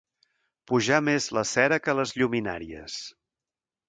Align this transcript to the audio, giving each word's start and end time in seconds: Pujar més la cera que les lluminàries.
Pujar 0.69 1.01
més 1.09 1.27
la 1.37 1.43
cera 1.49 1.79
que 1.87 1.95
les 1.99 2.13
lluminàries. 2.21 2.97